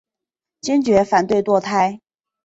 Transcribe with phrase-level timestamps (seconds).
[0.61, 1.99] 坚决反对堕胎。